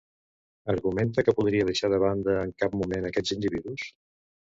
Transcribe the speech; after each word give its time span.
Argumenta 0.73 1.23
que 1.27 1.35
podria 1.39 1.67
deixar 1.67 1.89
de 1.93 1.99
banda 2.05 2.35
en 2.45 2.55
cap 2.63 2.79
moment 2.81 3.07
aquests 3.11 3.35
individus? 3.37 3.85